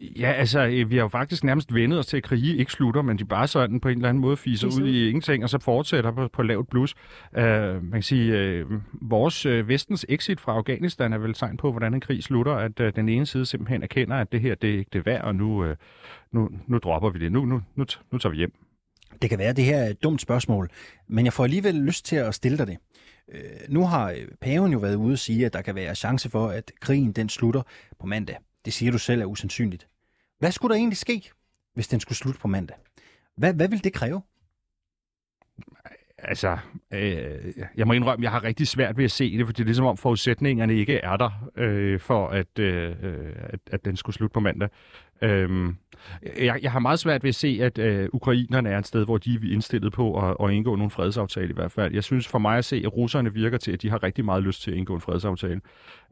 [0.00, 3.02] Ja, altså, øh, vi har jo faktisk nærmest vendet os til, at krige ikke slutter,
[3.02, 5.58] men de bare sådan på en eller anden måde fiser ud i ingenting, og så
[5.58, 6.94] fortsætter på, på lavt blus.
[7.36, 8.72] Uh, man kan sige, uh,
[9.10, 12.80] vores uh, vestens exit fra Afghanistan er vel tegn på, hvordan en krig slutter, at
[12.80, 15.34] uh, den ene side simpelthen erkender, at det her, det er ikke det værd, og
[15.34, 15.74] nu, uh,
[16.32, 17.32] nu, nu dropper vi det.
[17.32, 18.52] Nu, nu, nu, nu tager vi hjem.
[19.22, 20.68] Det kan være, at det her er et dumt spørgsmål,
[21.08, 22.76] men jeg får alligevel lyst til at stille dig det.
[23.28, 26.30] Uh, nu har øh, paven jo været ude og sige, at der kan være chance
[26.30, 27.62] for, at krigen den slutter
[28.00, 28.36] på mandag.
[28.64, 29.88] Det siger du selv er usandsynligt.
[30.38, 31.30] Hvad skulle der egentlig ske,
[31.74, 32.76] hvis den skulle slutte på mandag?
[33.36, 34.22] Hvad, hvad vil det kræve?
[36.18, 36.58] Altså,
[36.92, 39.64] øh, jeg må indrømme, jeg har rigtig svært ved at se det, for det er
[39.64, 44.16] ligesom om forudsætningerne ikke er der øh, for, at, øh, øh at, at den skulle
[44.16, 44.68] slutte på mandag.
[45.22, 45.74] Øh,
[46.38, 49.18] jeg, jeg har meget svært ved at se, at øh, ukrainerne er et sted, hvor
[49.18, 51.94] de er indstillet på at, at indgå nogle fredsaftale i hvert fald.
[51.94, 54.42] Jeg synes for mig at se, at russerne virker til, at de har rigtig meget
[54.42, 55.60] lyst til at indgå en fredsaftale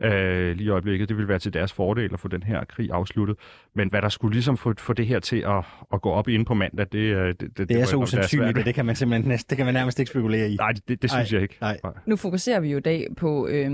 [0.03, 1.09] øh, lige i øjeblikket.
[1.09, 3.37] Det vil være til deres fordel at få den her krig afsluttet.
[3.75, 6.45] Men hvad der skulle ligesom få, få det her til at, at gå op inde
[6.45, 9.29] på mandag, det, øh, det, det, det, det er så usandsynligt, det kan man simpelthen
[9.29, 10.57] næst, det kan man nærmest ikke spekulere i.
[10.57, 11.57] Nej, det, det synes Ej, jeg ikke.
[11.61, 11.79] Nej.
[12.07, 13.71] Nu fokuserer vi jo i dag på øh,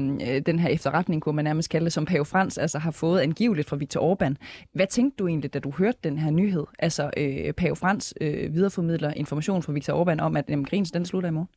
[0.46, 3.68] den her efterretning, kunne man nærmest kalde det, som Pave Frans altså har fået angiveligt
[3.68, 4.34] fra Viktor Orbán.
[4.74, 6.64] Hvad tænkte du egentlig, da du hørte den her nyhed?
[6.78, 11.06] Altså, øh, Pave Frans øh, videreformidler information fra Viktor Orbán om, at jamen, grins, den
[11.06, 11.48] slutter i morgen.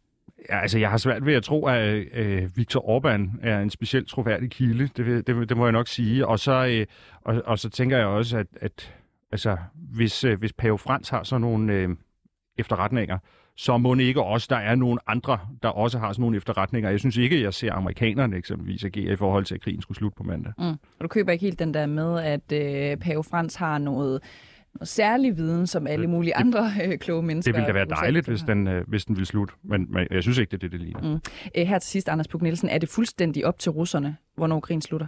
[0.49, 4.07] Ja, altså, jeg har svært ved at tro, at øh, Viktor Orbán er en specielt
[4.07, 4.89] troværdig kilde.
[4.97, 6.27] Det, det, det må jeg nok sige.
[6.27, 6.85] Og så, øh,
[7.21, 8.93] og, og så tænker jeg også, at, at
[9.31, 11.89] altså, hvis, øh, hvis Pave Frans har sådan nogle øh,
[12.57, 13.17] efterretninger,
[13.57, 16.89] så må det ikke også, der er nogle andre, der også har sådan nogle efterretninger.
[16.89, 19.97] Jeg synes ikke, at jeg ser amerikanerne eksempelvis agere i forhold til, at krigen skulle
[19.97, 20.53] slutte på mandag.
[20.57, 20.65] Mm.
[20.69, 24.21] Og du køber ikke helt den der med, at øh, Pave Frans har noget
[24.75, 27.51] noget særlig viden, som alle mulige andre øh, kloge mennesker.
[27.51, 30.23] Det ville da være dejligt, hvis den, øh, hvis den ville slutte, men, men jeg
[30.23, 31.01] synes ikke, det er det, det ligner.
[31.01, 31.19] Mm.
[31.57, 34.81] Øh, her til sidst, Anders Puk Nielsen, er det fuldstændig op til russerne, hvornår krigen
[34.81, 35.07] slutter?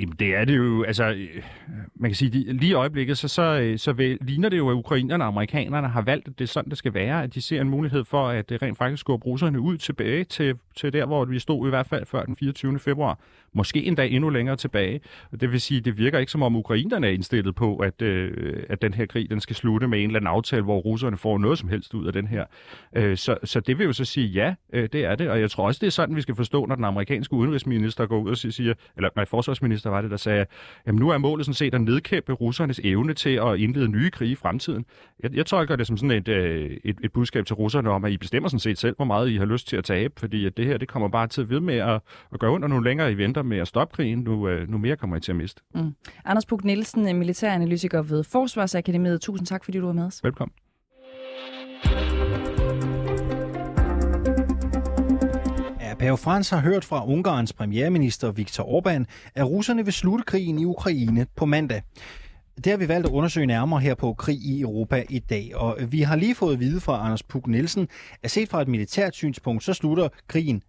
[0.00, 1.16] Jamen, det er det jo, altså,
[1.94, 5.24] man kan sige, lige i øjeblikket, så, så, så vil, ligner det jo, at ukrainerne
[5.24, 7.68] og amerikanerne har valgt, at det er sådan, det skal være, at de ser en
[7.68, 11.38] mulighed for, at det rent faktisk skubber russerne ud tilbage til, til der, hvor vi
[11.38, 12.78] stod i hvert fald før den 24.
[12.78, 13.18] februar.
[13.52, 15.00] Måske endda endnu længere tilbage.
[15.40, 18.82] Det vil sige, det virker ikke som om ukrainerne er indstillet på, at, øh, at
[18.82, 21.58] den her krig, den skal slutte med en eller anden aftale, hvor russerne får noget
[21.58, 22.44] som helst ud af den her.
[22.96, 25.50] Øh, så, så det vil jo så sige, ja, øh, det er det, og jeg
[25.50, 28.36] tror også, det er sådan, vi skal forstå, når den amerikanske udenrigsminister går ud og
[28.36, 30.46] siger, eller nej, forsvarsminister var det, der sagde,
[30.86, 34.32] jamen nu er målet sådan set at nedkæmpe russernes evne til at indlede nye krige
[34.32, 34.84] i fremtiden.
[35.22, 38.12] Jeg, jeg tolker det som sådan et, øh, et, et budskab til russerne om, at
[38.12, 40.56] I bestemmer sådan set selv, hvor meget I har lyst til at tabe, fordi at
[40.56, 42.00] det her, det kommer bare til at ved med at,
[42.32, 45.16] at gøre under nogle længere eventer med at stoppe krigen, nu, øh, nu mere kommer
[45.16, 45.62] I til at miste.
[45.74, 45.94] Mm.
[46.24, 49.20] Anders Puk Nielsen, militæranalytiker ved Forsvarsakademiet.
[49.20, 50.24] Tusind tak, fordi du var med os.
[50.24, 50.52] Velkommen.
[56.02, 60.64] Pave Frans har hørt fra Ungarns premierminister Viktor Orbán, at russerne vil slutte krigen i
[60.64, 61.82] Ukraine på mandag.
[62.56, 65.78] Det har vi valgt at undersøge nærmere her på Krig i Europa i dag, og
[65.88, 67.88] vi har lige fået at vide fra Anders Puk Nielsen,
[68.22, 70.62] at set fra et militært synspunkt, så slutter krigen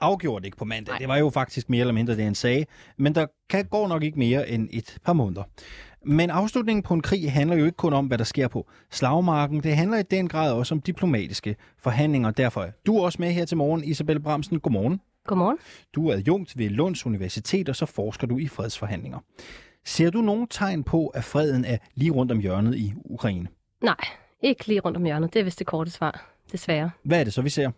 [0.00, 0.92] afgjort ikke på mandag.
[0.92, 0.98] Nej.
[0.98, 2.64] Det var jo faktisk mere eller mindre det, han sagde,
[2.98, 5.42] men der kan, går nok ikke mere end et par måneder.
[6.04, 9.62] Men afslutningen på en krig handler jo ikke kun om, hvad der sker på slagmarken.
[9.62, 12.30] Det handler i den grad også om diplomatiske forhandlinger.
[12.30, 14.60] Derfor er du også med her til morgen, Isabel Bramsen.
[14.60, 15.00] Godmorgen.
[15.26, 15.58] Godmorgen.
[15.94, 19.18] Du er adjunkt ved Lunds Universitet, og så forsker du i fredsforhandlinger.
[19.84, 23.48] Ser du nogen tegn på, at freden er lige rundt om hjørnet i Ukraine?
[23.82, 23.96] Nej,
[24.42, 25.34] ikke lige rundt om hjørnet.
[25.34, 26.90] Det er vist det korte svar, desværre.
[27.02, 27.70] Hvad er det så, vi ser?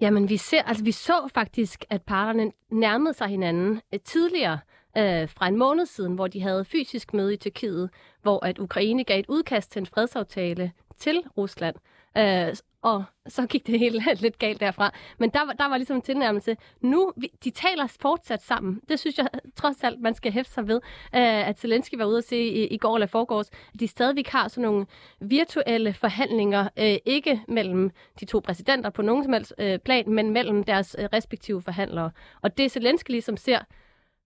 [0.00, 4.58] Jamen, vi, ser, altså, vi så faktisk, at parterne nærmede sig hinanden øh, tidligere
[4.96, 7.90] øh, fra en måned siden, hvor de havde fysisk møde i Tyrkiet,
[8.22, 11.76] hvor at Ukraine gav et udkast til en fredsaftale til Rusland.
[12.18, 14.92] Øh, og så gik det hele lidt galt derfra.
[15.18, 16.56] Men der, var- der var ligesom en tilnærmelse.
[16.80, 18.80] Nu, vi- de taler fortsat sammen.
[18.88, 19.28] Det synes jeg
[19.60, 20.76] trods alt, man skal hæfte sig ved,
[21.14, 24.28] øh, at Zelensky var ude at se i, i går eller forgårs, at de stadigvæk
[24.28, 24.86] har sådan nogle
[25.20, 30.30] virtuelle forhandlinger, øh, ikke mellem de to præsidenter på nogen som helst øh, plan, men
[30.30, 32.10] mellem deres øh, respektive forhandlere.
[32.42, 33.58] Og det Zelensky ligesom ser,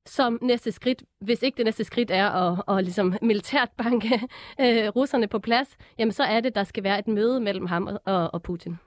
[0.07, 4.15] som næste skridt, hvis ikke det næste skridt er at, at ligesom militært banke
[4.61, 7.89] øh, russerne på plads, jamen så er det, der skal være et møde mellem ham
[8.05, 8.79] og, og, Putin.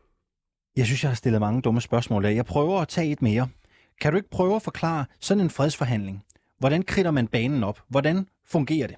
[0.76, 2.36] Jeg synes, jeg har stillet mange dumme spørgsmål af.
[2.36, 3.48] Jeg prøver at tage et mere.
[4.02, 6.24] Kan du ikke prøve at forklare sådan en fredsforhandling?
[6.60, 7.80] Hvordan kridter man banen op?
[7.88, 8.96] Hvordan fungerer det?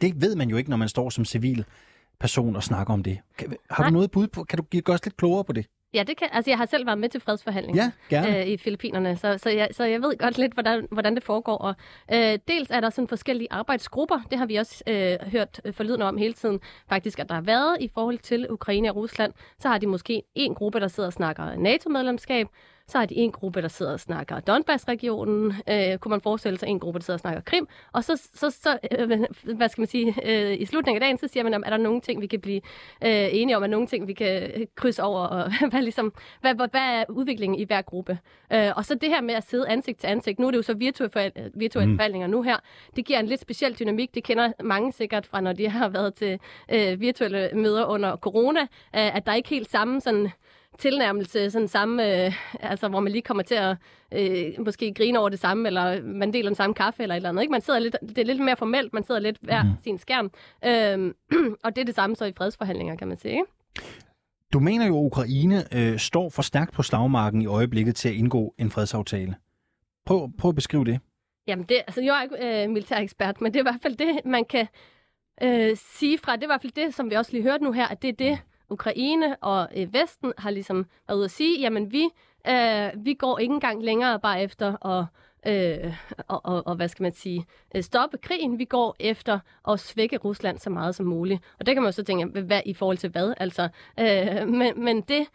[0.00, 1.64] Det ved man jo ikke, når man står som civil
[2.20, 3.18] person og snakker om det.
[3.38, 3.88] Kan, har Nej.
[3.88, 4.44] du noget bud på?
[4.44, 5.66] Kan du give os lidt klogere på det?
[5.94, 7.90] Ja, det kan, altså jeg har selv været med til fredsforhandlinger.
[8.10, 8.40] Ja, gerne.
[8.40, 11.56] øh, i Filippinerne, så, så, jeg, så jeg ved godt lidt, hvordan, hvordan det foregår.
[11.56, 11.74] Og,
[12.12, 16.16] øh, dels er der sådan forskellige arbejdsgrupper, det har vi også øh, hørt forlydende om
[16.16, 19.32] hele tiden, faktisk, at der har været i forhold til Ukraine og Rusland.
[19.58, 22.46] Så har de måske en gruppe, der sidder og snakker NATO-medlemskab,
[22.90, 26.68] så har de en gruppe, der sidder og snakker Donbass-regionen, øh, kunne man forestille sig
[26.68, 29.08] en gruppe, der sidder og snakker Krim, og så, så, så øh,
[29.56, 31.76] hvad skal man sige, øh, i slutningen af dagen, så siger man, om, er der
[31.76, 32.60] nogle ting, vi kan blive
[33.04, 36.54] øh, enige om, er nogle ting, vi kan øh, krydse over, og hvad, ligesom, hvad,
[36.54, 38.18] hvad, hvad er udviklingen i hver gruppe?
[38.52, 40.62] Øh, og så det her med at sidde ansigt til ansigt, nu er det jo
[40.62, 41.98] så virtuelle, forhal- virtuelle mm.
[41.98, 42.56] forhandlinger nu her,
[42.96, 46.14] det giver en lidt speciel dynamik, det kender mange sikkert fra, når de har været
[46.14, 46.38] til
[46.72, 50.30] øh, virtuelle møder under corona, øh, at der er ikke helt samme sådan
[50.80, 53.76] tilnærmelse, sådan samme, øh, altså hvor man lige kommer til at
[54.12, 57.28] øh, måske grine over det samme, eller man deler den samme kaffe eller et eller
[57.28, 57.42] andet.
[57.42, 57.52] Ikke?
[57.52, 59.70] Man sidder lidt, det er lidt mere formelt, man sidder lidt hver mm.
[59.84, 60.30] sin skærm.
[60.64, 61.14] Øhm,
[61.64, 63.32] og det er det samme så i fredsforhandlinger, kan man sige.
[63.32, 63.44] Ikke?
[64.52, 68.14] Du mener jo, at Ukraine øh, står for stærkt på slagmarken i øjeblikket til at
[68.14, 69.34] indgå en fredsaftale.
[70.06, 71.00] Prøv, prøv at beskrive det.
[71.46, 73.96] Jamen, det, altså, jeg er ikke øh, militær ekspert, men det er i hvert fald
[73.96, 74.66] det, man kan
[75.42, 76.36] øh, sige fra.
[76.36, 78.08] Det er i hvert fald det, som vi også lige hørte nu her, at det
[78.08, 78.38] er det,
[78.70, 82.08] Ukraine og øh, Vesten har ligesom været ude at sige, jamen vi,
[82.48, 85.04] øh, vi går ikke engang længere bare efter at
[85.46, 85.94] øh,
[86.28, 88.58] og, og, og, hvad skal man sige, øh, stoppe krigen.
[88.58, 91.40] Vi går efter at svække Rusland så meget som muligt.
[91.58, 93.34] Og det kan man jo så tænke, hvad i forhold til hvad?
[93.36, 93.68] Altså,
[94.00, 95.26] øh, men, men det,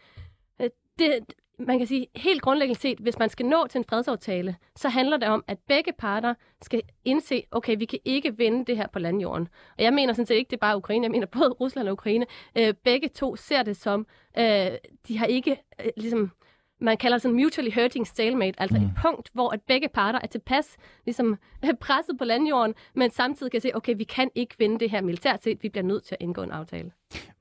[0.60, 1.12] øh, det,
[1.58, 5.16] man kan sige, helt grundlæggende set, hvis man skal nå til en fredsaftale, så handler
[5.16, 8.98] det om, at begge parter skal indse, okay, vi kan ikke vinde det her på
[8.98, 9.48] landjorden.
[9.78, 11.92] Og jeg mener sådan set ikke, det er bare Ukraine, jeg mener både Rusland og
[11.92, 12.26] Ukraine.
[12.58, 14.06] Øh, begge to ser det som,
[14.38, 14.70] øh,
[15.08, 16.32] de har ikke øh, ligesom,
[16.80, 18.84] man kalder sådan mutually hurting stalemate, altså mm.
[18.84, 21.38] et punkt, hvor at begge parter er tilpas ligesom,
[21.80, 25.42] presset på landjorden, men samtidig kan se, okay, vi kan ikke vinde det her militært
[25.42, 26.90] set, vi bliver nødt til at indgå en aftale.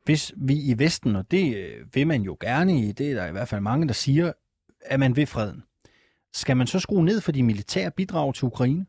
[0.04, 3.28] Hvis vi i Vesten, og det øh, vil man jo gerne i, det er der
[3.28, 4.32] i hvert fald mange, der siger,
[4.82, 5.64] at man vil freden.
[6.34, 8.86] Skal man så skrue ned for de militære bidrag til Ukraine?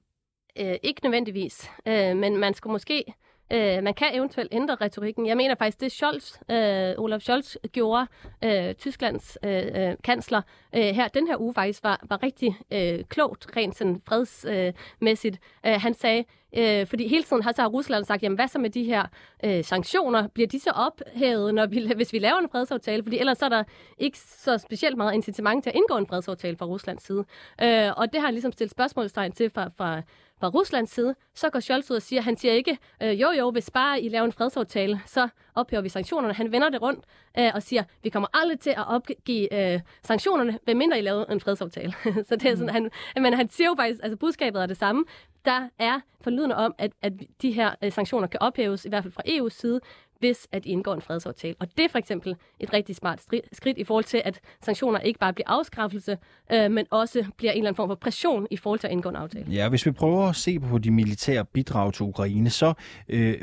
[0.59, 3.05] Øh, ikke nødvendigvis, øh, men man skulle måske
[3.53, 5.27] Øh, man kan eventuelt ændre retorikken.
[5.27, 8.07] Jeg mener faktisk, det Scholz, øh, Olaf Scholz gjorde,
[8.45, 10.43] øh, Tysklands øh, øh kansler,
[10.75, 15.39] øh, her den her uge faktisk var, var rigtig øh, klogt, rent sådan fredsmæssigt.
[15.67, 16.25] Øh, øh, han sagde,
[16.57, 19.07] øh, fordi hele tiden har så har Rusland sagt, jamen hvad så med de her
[19.45, 20.29] øh, sanktioner?
[20.29, 23.03] Bliver de så ophævet, når vi, hvis vi laver en fredsaftale?
[23.03, 23.65] Fordi ellers så er der
[23.99, 27.25] ikke så specielt meget incitament til at indgå en fredsaftale fra Ruslands side.
[27.63, 30.03] Øh, og det har han ligesom stillet spørgsmålstegn til fra, fra
[30.41, 33.51] fra Ruslands side, så går Scholz ud og siger, han siger ikke, øh, jo jo,
[33.51, 36.35] hvis bare I laver en fredsaftale, så ophæver vi sanktionerne.
[36.35, 37.05] Han vender det rundt
[37.39, 41.41] øh, og siger, vi kommer aldrig til at opgive øh, sanktionerne, medmindre I laver en
[41.41, 41.95] fredsaftale.
[42.29, 45.05] så det er sådan, han, men han siger jo faktisk, altså budskabet er det samme.
[45.45, 49.13] Der er forlydende om, at, at de her øh, sanktioner kan ophæves, i hvert fald
[49.13, 49.81] fra EU's side,
[50.19, 51.55] hvis at I indgår en fredsaftale.
[51.59, 55.19] Og det er for eksempel et rigtig smart skridt i forhold til, at sanktioner ikke
[55.19, 56.19] bare bliver afskræffelse,
[56.53, 59.09] øh, men også bliver en eller anden form for pression i forhold til at indgå
[59.09, 59.53] en aftale.
[59.53, 62.75] Ja, hvis vi prøver at se på de militære bidrag til Ukraine, så
[63.09, 63.35] øh,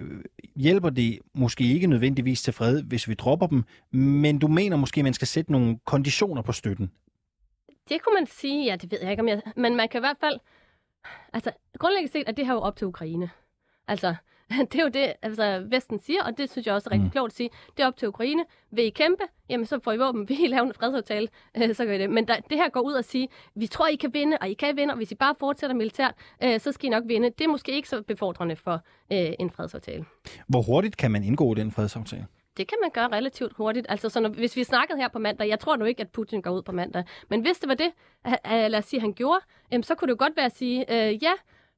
[0.55, 4.99] hjælper det måske ikke nødvendigvis til fred, hvis vi dropper dem, men du mener måske,
[4.99, 6.91] at man skal sætte nogle konditioner på støtten.
[7.89, 9.41] Det kunne man sige, ja, det ved jeg ikke om jeg...
[9.55, 10.39] Men man kan i hvert fald...
[11.33, 13.29] Altså, grundlæggende set er det her jo op til Ukraine.
[13.87, 14.15] Altså,
[14.71, 17.11] det er jo det, altså Vesten siger, og det synes jeg også er rigtig mm.
[17.11, 17.49] klogt at sige.
[17.77, 18.45] Det er op til Ukraine.
[18.71, 19.23] Vil I kæmpe?
[19.49, 20.27] Jamen, så får I våben.
[20.29, 21.27] Vil I lave en fredsaftale?
[21.57, 22.09] Øh, så gør I det.
[22.09, 24.53] Men der, det her går ud og sige, vi tror, I kan vinde, og I
[24.53, 26.13] kan vinde, og hvis I bare fortsætter militært,
[26.43, 27.29] øh, så skal I nok vinde.
[27.29, 30.05] Det er måske ikke så befordrende for øh, en fredsaftale.
[30.47, 32.25] Hvor hurtigt kan man indgå den fredsaftale?
[32.57, 33.85] Det kan man gøre relativt hurtigt.
[33.89, 36.41] Altså, så når, hvis vi snakkede her på mandag, jeg tror nu ikke, at Putin
[36.41, 37.91] går ud på mandag, men hvis det var det,
[38.71, 39.39] lad os sige, han gjorde,
[39.81, 41.31] så kunne det jo godt være at sige, øh, ja,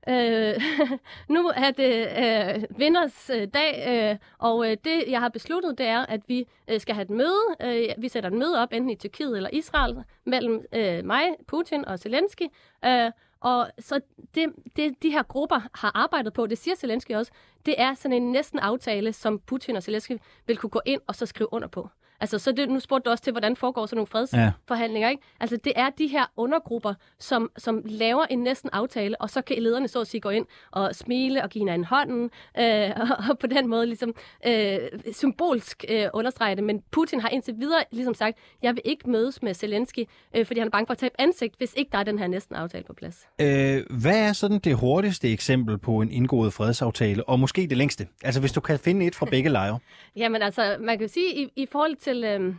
[0.10, 0.62] Øh,
[1.36, 5.86] nu er det øh, vinders øh, dag, øh, og øh, det, jeg har besluttet, det
[5.86, 7.42] er, at vi øh, skal have et møde.
[7.62, 11.86] Øh, vi sætter et møde op, enten i Tyrkiet eller Israel, mellem øh, mig, Putin
[11.86, 12.44] og Zelensky.
[12.86, 14.02] Øh, og så
[14.36, 17.32] det, det, de her grupper har arbejdet på, det siger Zelensky også,
[17.66, 21.16] det er sådan en næsten aftale, som Putin og Zelensky vil kunne gå ind og
[21.16, 21.90] så skrive under på.
[22.22, 25.12] Altså, så det, nu spurgte du også til, hvordan foregår sådan nogle fredsforhandlinger, ja.
[25.12, 25.24] ikke?
[25.40, 29.64] Altså, det er de her undergrupper, som, som laver en næsten aftale, og så kan
[29.64, 33.40] lederne så at sige gå ind og smile og give hinanden hånden, øh, og, og
[33.40, 34.16] på den måde ligesom
[34.48, 34.78] øh,
[35.12, 36.64] symbolsk øh, understrege det.
[36.64, 40.00] Men Putin har indtil videre ligesom sagt, jeg vil ikke mødes med Zelensky,
[40.36, 42.28] øh, fordi han er bange for at tabe ansigt, hvis ikke der er den her
[42.28, 43.28] næsten aftale på plads.
[43.42, 48.08] Øh, hvad er sådan det hurtigste eksempel på en indgået fredsaftale, og måske det længste?
[48.24, 49.80] Altså, hvis du kan finde et fra begge lejre.
[50.16, 52.56] Jamen altså, man kan sige, i, i forhold til øh,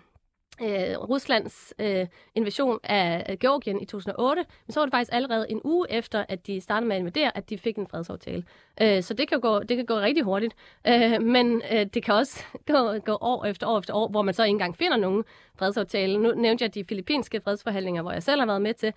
[0.62, 5.60] øh, Ruslands øh, invasion af Georgien i 2008, men så var det faktisk allerede en
[5.64, 8.44] uge efter, at de startede med at invadere, at de fik en fredsaftale.
[8.80, 10.54] Øh, så det kan, gå, det kan gå rigtig hurtigt.
[10.86, 14.34] Øh, men øh, det kan også gå, gå år efter år efter år, hvor man
[14.34, 15.24] så ikke engang finder nogen
[15.58, 16.18] fredsaftale.
[16.18, 18.92] Nu nævnte jeg de filippinske fredsforhandlinger, hvor jeg selv har været med til.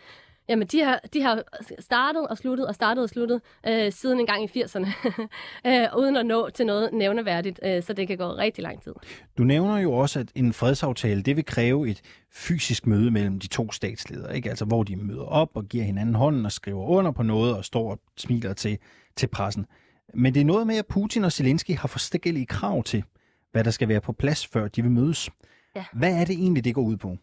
[0.49, 1.43] Jamen, de har, de har
[1.79, 4.87] startet og sluttet og startet og sluttet øh, siden en gang i 80'erne,
[5.67, 8.93] øh, uden at nå til noget nævneværdigt, øh, så det kan gå rigtig lang tid.
[9.37, 13.47] Du nævner jo også, at en fredsaftale, det vil kræve et fysisk møde mellem de
[13.47, 14.49] to statsledere, ikke?
[14.49, 17.65] Altså, hvor de møder op og giver hinanden hånden og skriver under på noget og
[17.65, 18.77] står og smiler til,
[19.15, 19.65] til pressen.
[20.13, 23.03] Men det er noget med, at Putin og Zelensky har forskellige krav til,
[23.51, 25.29] hvad der skal være på plads, før de vil mødes.
[25.75, 25.85] Ja.
[25.93, 27.17] Hvad er det egentlig, det går ud på?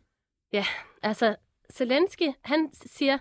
[0.53, 0.65] Ja,
[1.03, 1.37] altså
[1.73, 3.19] Zelensky, han siger,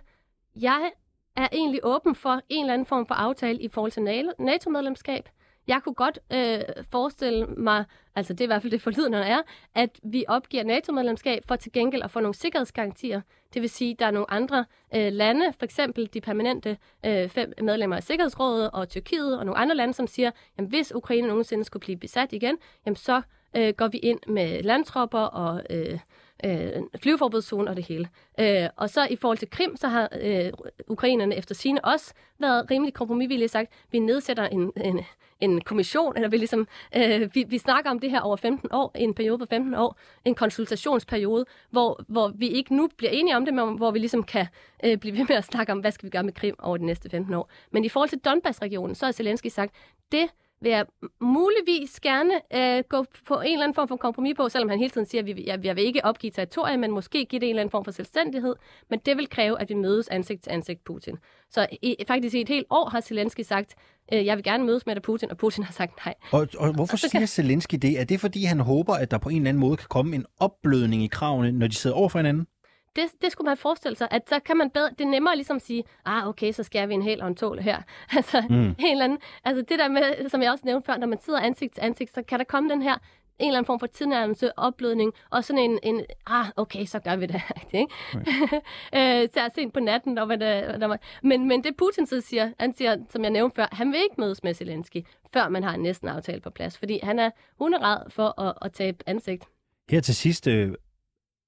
[0.56, 0.92] jeg
[1.36, 4.04] er egentlig åben for en eller anden form for aftale i forhold til
[4.40, 5.30] NATO-medlemskab.
[5.68, 9.42] Jeg kunne godt øh, forestille mig, altså det er i hvert fald det forlydende er,
[9.76, 13.22] at vi opgiver NATO-medlemskab for til gengæld at få nogle sikkerhedsgarantier.
[13.54, 17.30] Det vil sige, at der er nogle andre øh, lande, for eksempel de permanente øh,
[17.30, 21.28] fem medlemmer af Sikkerhedsrådet og Tyrkiet og nogle andre lande, som siger, at hvis Ukraine
[21.28, 23.22] nogensinde skulle blive besat igen, jamen så
[23.56, 26.00] øh, går vi ind med landtropper og øh,
[26.44, 28.10] øh, flyveforbudszone og det hele.
[28.40, 30.52] Øh, og så i forhold til Krim, så har øh,
[30.88, 35.00] ukrainerne efter sine også været rimelig kompromisvillige sagt, vi nedsætter en, en,
[35.40, 38.92] en kommission, eller vi ligesom, øh, vi, vi snakker om det her over 15 år,
[38.96, 43.46] en periode på 15 år, en konsultationsperiode, hvor, hvor vi ikke nu bliver enige om
[43.46, 44.48] det, men hvor vi ligesom kan
[44.84, 46.86] øh, blive ved med at snakke om, hvad skal vi gøre med Krim over de
[46.86, 47.50] næste 15 år.
[47.72, 49.76] Men i forhold til Donbass-regionen, så har Zelensky sagt,
[50.12, 50.30] det
[50.62, 50.86] vil jeg
[51.22, 54.90] muligvis gerne øh, gå på en eller anden form for kompromis på, selvom han hele
[54.90, 57.50] tiden siger, at vi, jeg, jeg vil ikke opgive territoriet, men måske give det en
[57.50, 58.56] eller anden form for selvstændighed.
[58.90, 61.18] Men det vil kræve, at vi mødes ansigt til ansigt Putin.
[61.50, 63.76] Så i, faktisk i et helt år har Zelensky sagt,
[64.14, 66.14] øh, jeg vil gerne mødes med dig Putin, og Putin har sagt nej.
[66.32, 67.26] Og, og hvorfor siger.
[67.26, 68.00] Zelensky det?
[68.00, 70.26] Er det fordi, han håber, at der på en eller anden måde kan komme en
[70.40, 72.48] opblødning i kravene, når de sidder over for hinanden?
[72.96, 75.56] Det, det skulle man forestille sig, at så kan man bedre, det er nemmere ligesom
[75.56, 77.82] at sige, ah okay, så skærer vi en hel og en tål her.
[78.18, 78.56] altså, mm.
[78.56, 81.40] en eller anden, altså det der med, som jeg også nævnte før, når man sidder
[81.40, 82.98] ansigt til ansigt, så kan der komme den her
[83.40, 87.16] en eller anden form for tilnærmelse, opblødning, og sådan en, en ah, okay, så gør
[87.16, 87.42] vi det.
[87.74, 87.94] Ikke?
[88.16, 89.24] Okay.
[89.24, 90.40] øh, så sent på natten, når man,
[90.80, 93.92] når man, men, men det Putin så siger, han siger, som jeg nævnte før, han
[93.92, 97.20] vil ikke mødes med Zelensky, før man har en næsten aftale på plads, fordi han
[97.20, 97.30] er
[97.60, 99.46] hunderad for at, at tabe ansigt.
[99.90, 100.74] Her til sidst, øh,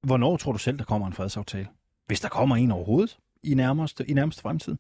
[0.02, 1.68] Hvornår tror du selv, der kommer en fredsaftale?
[2.06, 4.76] Hvis der kommer en overhovedet i nærmeste, i nærmeste fremtid?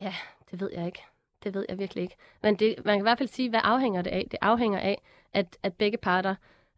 [0.00, 0.14] Ja,
[0.50, 1.02] det ved jeg ikke.
[1.44, 2.16] Det ved jeg virkelig ikke.
[2.42, 4.26] Men det, man kan i hvert fald sige, hvad afhænger det af?
[4.30, 5.02] Det afhænger af,
[5.32, 6.34] at, at begge parter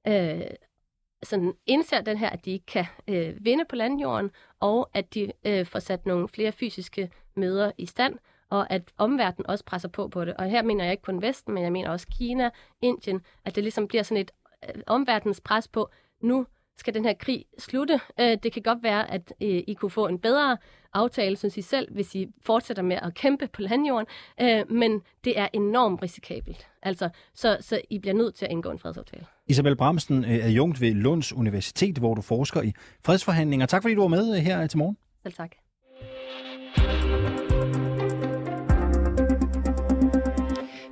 [0.06, 0.40] øh,
[1.22, 5.32] sådan indser den her, at de ikke kan øh, vinde på landjorden, og at de
[5.44, 8.18] øh, får sat nogle flere fysiske møder i stand,
[8.50, 10.34] og at omverdenen også presser på på det.
[10.34, 12.50] Og her mener jeg ikke kun Vesten, men jeg mener også Kina,
[12.82, 14.30] Indien, at det ligesom bliver sådan et
[14.68, 16.46] øh, omverdens pres på, nu
[16.80, 18.00] skal den her krig slutte.
[18.20, 20.56] Øh, det kan godt være, at øh, I kunne få en bedre
[20.92, 24.06] aftale, synes I selv, hvis I fortsætter med at kæmpe på landjorden,
[24.40, 26.66] øh, men det er enormt risikabelt.
[26.82, 29.26] Altså, så, så I bliver nødt til at indgå en fredsaftale.
[29.48, 32.72] Isabel Bramsen er jungt ved Lunds Universitet, hvor du forsker i
[33.04, 33.66] fredsforhandlinger.
[33.66, 34.96] Tak fordi du var med her til morgen.
[35.22, 35.50] Selv tak.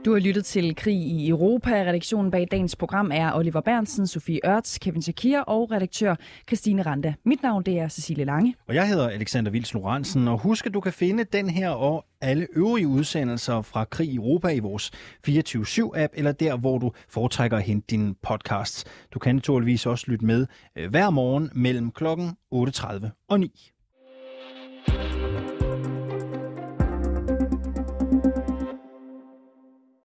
[0.08, 1.70] Du har lyttet til Krig i Europa.
[1.70, 6.14] Redaktionen bag dagens program er Oliver Bernsen, Sofie Ørts, Kevin Shakir og redaktør
[6.46, 7.14] Christine Randa.
[7.24, 8.54] Mit navn det er Cecilie Lange.
[8.68, 12.04] Og jeg hedder Alexander Vils Lorentzen, og husk at du kan finde den her og
[12.20, 14.90] alle øvrige udsendelser fra Krig i Europa i vores
[15.28, 18.84] 24-7-app, eller der, hvor du foretrækker at hente dine podcasts.
[19.14, 20.46] Du kan naturligvis også lytte med
[20.78, 23.70] øh, hver morgen mellem klokken 8.30 og 9.